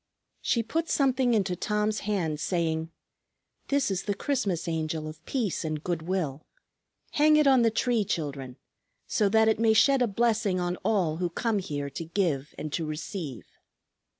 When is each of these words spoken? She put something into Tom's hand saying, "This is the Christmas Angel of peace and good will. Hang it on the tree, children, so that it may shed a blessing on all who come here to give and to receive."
She 0.41 0.63
put 0.63 0.89
something 0.89 1.35
into 1.35 1.55
Tom's 1.55 1.99
hand 1.99 2.39
saying, 2.39 2.89
"This 3.67 3.91
is 3.91 4.05
the 4.05 4.15
Christmas 4.15 4.67
Angel 4.67 5.07
of 5.07 5.23
peace 5.27 5.63
and 5.63 5.83
good 5.83 6.01
will. 6.01 6.41
Hang 7.11 7.37
it 7.37 7.45
on 7.45 7.61
the 7.61 7.69
tree, 7.69 8.03
children, 8.03 8.57
so 9.05 9.29
that 9.29 9.47
it 9.47 9.59
may 9.59 9.73
shed 9.73 10.01
a 10.01 10.07
blessing 10.07 10.59
on 10.59 10.75
all 10.77 11.17
who 11.17 11.29
come 11.29 11.59
here 11.59 11.91
to 11.91 12.03
give 12.03 12.55
and 12.57 12.73
to 12.73 12.83
receive." 12.83 13.45